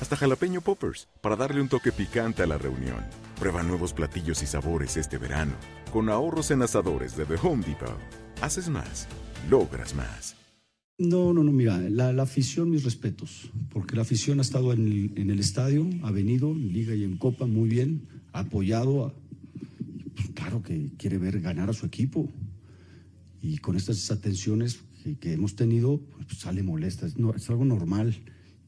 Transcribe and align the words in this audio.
hasta 0.00 0.16
jalapeño 0.16 0.60
poppers, 0.60 1.08
para 1.20 1.36
darle 1.36 1.60
un 1.60 1.68
toque 1.68 1.92
picante 1.92 2.42
a 2.42 2.46
la 2.46 2.58
reunión. 2.58 3.04
Prueba 3.38 3.62
nuevos 3.62 3.92
platillos 3.92 4.42
y 4.42 4.46
sabores 4.46 4.96
este 4.96 5.18
verano, 5.18 5.52
con 5.92 6.08
ahorros 6.08 6.50
en 6.50 6.62
asadores 6.62 7.16
de 7.16 7.24
The 7.24 7.34
Home 7.42 7.64
Depot. 7.66 7.96
Haces 8.40 8.68
más, 8.68 9.08
logras 9.50 9.94
más. 9.94 10.36
No, 10.98 11.32
no, 11.32 11.44
no, 11.44 11.52
mira, 11.52 11.78
la, 11.78 12.12
la 12.12 12.22
afición, 12.24 12.70
mis 12.70 12.84
respetos, 12.84 13.50
porque 13.70 13.94
la 13.94 14.02
afición 14.02 14.38
ha 14.40 14.42
estado 14.42 14.72
en 14.72 14.86
el, 14.86 15.12
en 15.16 15.30
el 15.30 15.38
estadio, 15.38 15.88
ha 16.02 16.10
venido 16.10 16.50
en 16.50 16.72
Liga 16.72 16.94
y 16.94 17.04
en 17.04 17.16
Copa 17.16 17.46
muy 17.46 17.68
bien, 17.68 18.08
ha 18.32 18.40
apoyado, 18.40 19.06
a- 19.06 19.14
pues, 20.16 20.30
claro 20.34 20.62
que 20.62 20.90
quiere 20.98 21.18
ver 21.18 21.40
ganar 21.40 21.70
a 21.70 21.72
su 21.72 21.86
equipo. 21.86 22.28
Y 23.40 23.58
con 23.58 23.76
estas 23.76 23.96
desatenciones 23.96 24.80
que, 25.04 25.16
que 25.16 25.32
hemos 25.34 25.54
tenido, 25.54 26.00
pues, 26.00 26.38
sale 26.40 26.64
molesta, 26.64 27.06
es, 27.06 27.16
no- 27.16 27.32
es 27.34 27.48
algo 27.48 27.64
normal 27.64 28.16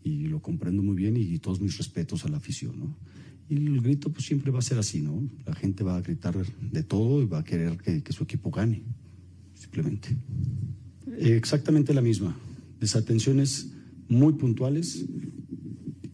y 0.02 0.26
lo 0.26 0.40
comprendo 0.40 0.82
muy 0.82 0.96
bien 0.96 1.16
y, 1.16 1.38
todos 1.38 1.60
mis 1.60 1.76
respetos 1.78 2.24
a 2.24 2.28
la 2.28 2.38
afición, 2.38 2.78
¿no? 2.78 2.96
Y 3.48 3.56
el 3.56 3.80
grito 3.80 4.10
pues 4.12 4.24
siempre 4.24 4.50
va 4.50 4.60
a 4.60 4.62
ser 4.62 4.78
así, 4.78 5.00
¿no? 5.00 5.22
La 5.44 5.54
gente 5.54 5.82
va 5.84 5.96
a 5.96 6.00
gritar 6.00 6.36
de 6.36 6.82
todo 6.82 7.20
y 7.22 7.26
va 7.26 7.40
a 7.40 7.44
querer 7.44 7.76
que, 7.78 8.02
que 8.02 8.12
su 8.12 8.22
equipo 8.24 8.50
gane, 8.50 8.82
simplemente. 9.54 10.16
Eh, 11.18 11.36
Exactamente 11.36 11.92
la 11.92 12.00
misma. 12.02 12.36
Desatenciones 12.80 13.72
muy 14.08 14.34
puntuales 14.34 15.04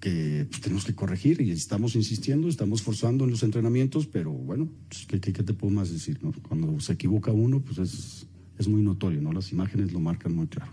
que 0.00 0.46
pues, 0.50 0.60
tenemos 0.60 0.84
que 0.84 0.94
corregir 0.94 1.40
y 1.40 1.50
estamos 1.50 1.94
insistiendo, 1.96 2.48
estamos 2.48 2.82
forzando 2.82 3.24
en 3.24 3.30
los 3.30 3.42
entrenamientos, 3.42 4.06
pero 4.06 4.30
bueno, 4.32 4.68
pues, 4.88 5.06
¿qué, 5.06 5.20
qué- 5.20 5.32
qué 5.32 5.42
te 5.42 5.52
puedo 5.54 5.72
más 5.72 5.90
decir? 5.90 6.18
no? 6.22 6.32
Cuando 6.48 6.78
se 6.80 6.92
equivoca 6.94 7.32
uno, 7.32 7.60
pues 7.60 7.78
es, 7.78 8.26
es 8.58 8.68
muy 8.68 8.82
notorio, 8.82 9.20
¿no? 9.20 9.32
Las 9.32 9.52
imágenes 9.52 9.92
lo 9.92 10.00
marcan 10.00 10.34
muy 10.34 10.46
claro. 10.46 10.72